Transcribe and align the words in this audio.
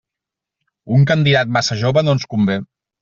Un 0.99 1.05
candidat 1.13 1.45
massa 1.59 1.77
jove 1.83 2.05
no 2.09 2.17
ens 2.19 2.27
convé. 2.33 2.57